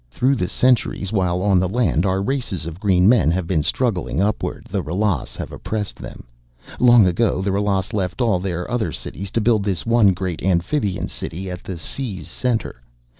"Through 0.09 0.37
the 0.37 0.47
centuries, 0.47 1.11
while 1.11 1.43
on 1.43 1.59
the 1.59 1.69
land 1.69 2.07
our 2.07 2.23
races 2.23 2.65
of 2.65 2.79
green 2.79 3.07
men 3.07 3.29
have 3.29 3.45
been 3.45 3.61
struggling 3.61 4.19
upward, 4.19 4.65
the 4.67 4.81
Ralas 4.81 5.35
have 5.35 5.51
oppressed 5.51 5.97
them. 5.97 6.23
Long 6.79 7.05
ago 7.05 7.39
the 7.39 7.51
Ralas 7.51 7.93
left 7.93 8.19
all 8.19 8.39
their 8.39 8.67
other 8.67 8.91
cities 8.91 9.29
to 9.29 9.41
build 9.41 9.63
this 9.63 9.85
one 9.85 10.11
great 10.13 10.41
amphibian 10.41 11.07
city 11.07 11.51
at 11.51 11.63
the 11.63 11.77
sea's 11.77 12.27
center. 12.27 12.81